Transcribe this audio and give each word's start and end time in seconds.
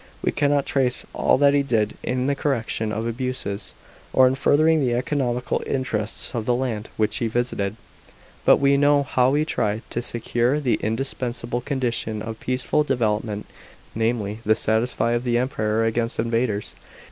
We 0.23 0.31
cannot 0.31 0.65
trace 0.65 1.05
all 1.13 1.37
that 1.37 1.53
he 1.53 1.61
did 1.61 1.95
in 2.01 2.25
the 2.25 2.33
correction 2.33 2.91
of 2.91 3.05
abuses, 3.05 3.75
or 4.13 4.25
in 4.25 4.33
furthering 4.33 4.81
the 4.81 4.95
economical 4.95 5.61
interests 5.67 6.33
of 6.33 6.47
the 6.47 6.55
lands 6.55 6.89
which 6.97 7.17
he 7.17 7.27
visited. 7.27 7.75
But 8.43 8.55
we 8.57 8.77
know 8.77 9.03
how 9.03 9.35
he 9.35 9.45
tried 9.45 9.83
to 9.91 10.01
secure 10.01 10.59
the 10.59 10.79
indispensable 10.81 11.61
condition 11.61 12.23
of 12.23 12.39
peaceful 12.39 12.83
development, 12.83 13.45
namely, 13.93 14.39
the 14.43 14.55
safety 14.55 15.13
of 15.13 15.23
the 15.23 15.37
Empire 15.37 15.83
against 15.83 16.17
invaders. 16.17 16.73